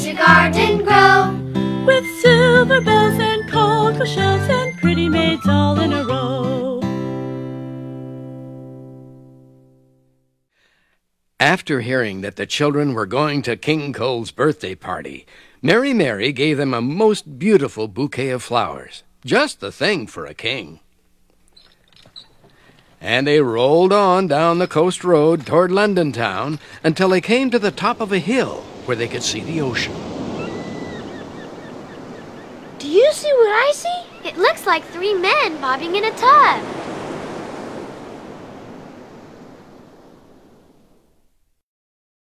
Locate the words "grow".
0.82-1.84